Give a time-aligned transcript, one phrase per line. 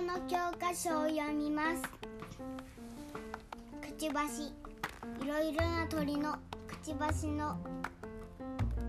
[0.00, 1.82] 箇所を読みます。
[3.82, 4.54] くちばし。
[5.22, 7.58] いろいろな鳥のくちばしの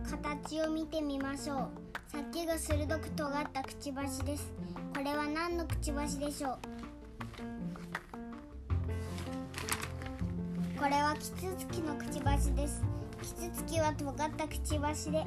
[0.10, 1.70] 形を見てみましょう。
[2.08, 4.54] 先が鋭く尖ったくちばしです。
[4.96, 6.58] これは何のくちばしでしょう？
[10.80, 12.82] これはキツツキのくちばしです。
[13.22, 15.26] キツツキは尖ったくちばしで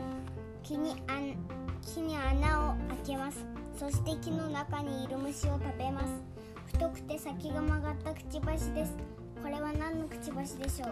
[0.62, 1.36] 木にあん
[1.82, 3.44] 木に穴を開けます。
[3.76, 6.06] そして木の中にいる虫を食べます。
[6.72, 8.94] 太くて先が曲がったくちばしです。
[9.42, 10.90] これは何のくちばしでしょう？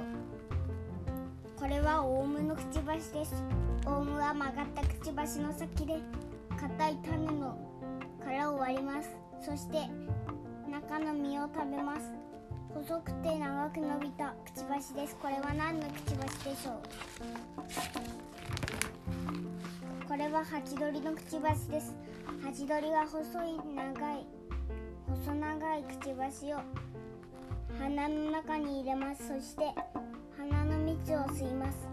[1.58, 3.34] これはオウムのくちばしです。
[3.86, 6.00] オウムは曲がったくちばしの先で
[6.60, 7.56] 硬い種の
[8.22, 9.10] 殻を割ります。
[9.40, 9.88] そして
[10.70, 12.12] 中の実を食べます。
[12.74, 15.16] 細くて長く伸びたくちばしです。
[15.16, 18.31] これは何のくちばしでしょう？
[20.22, 21.96] れはハチドリのくちばしです。
[22.44, 24.24] ハチドリは細い長い
[25.08, 26.58] 細長いくちばしを
[27.76, 29.26] 鼻の中に入れます。
[29.26, 29.64] そして
[30.38, 31.88] 鼻の蜜を吸います。